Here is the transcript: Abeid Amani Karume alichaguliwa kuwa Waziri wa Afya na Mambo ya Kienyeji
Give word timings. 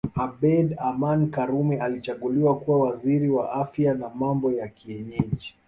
Abeid 0.15 0.75
Amani 0.79 1.27
Karume 1.31 1.79
alichaguliwa 1.81 2.57
kuwa 2.59 2.79
Waziri 2.79 3.29
wa 3.29 3.51
Afya 3.51 3.93
na 3.93 4.09
Mambo 4.09 4.51
ya 4.51 4.67
Kienyeji 4.67 5.55